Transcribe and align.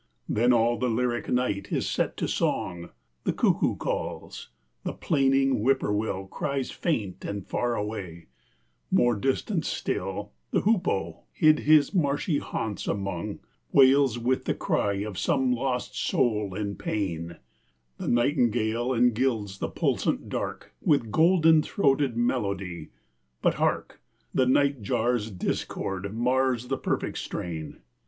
Then 0.27 0.51
all 0.51 0.79
the 0.79 0.89
lyric 0.89 1.29
night 1.29 1.71
is 1.71 1.87
set 1.87 2.17
to 2.17 2.27
song! 2.27 2.89
The 3.23 3.33
cuckoo 3.33 3.75
calls, 3.75 4.49
the 4.83 4.93
plaining 4.93 5.59
whippoorwill 5.59 6.25
Cries 6.25 6.71
faint 6.71 7.23
and 7.23 7.45
far 7.45 7.75
away; 7.75 8.25
more 8.89 9.13
distant 9.15 9.63
still 9.63 10.31
The 10.49 10.61
hoopoe, 10.61 11.25
hid 11.31 11.59
his 11.59 11.93
marshy 11.93 12.39
haunts 12.39 12.87
among, 12.87 13.41
Wails 13.71 14.17
with 14.17 14.45
the 14.45 14.55
cry 14.55 14.93
of 15.03 15.19
some 15.19 15.51
lost 15.51 15.95
soul 15.95 16.55
in 16.55 16.77
pain; 16.77 17.37
The 17.99 18.07
nightingale 18.07 18.95
engilds 18.95 19.59
the 19.59 19.69
pulsant 19.69 20.29
dark 20.29 20.73
With 20.81 21.11
golden 21.11 21.61
throated 21.61 22.17
melody 22.17 22.89
but 23.43 23.53
hark! 23.61 24.01
The 24.33 24.47
night 24.47 24.81
jar's 24.81 25.29
discord 25.29 26.11
mars 26.11 26.69
the 26.69 26.77
perfect 26.79 27.19
strain. 27.19 27.81